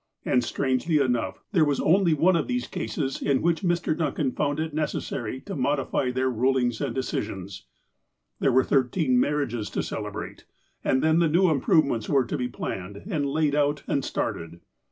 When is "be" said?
12.35-12.47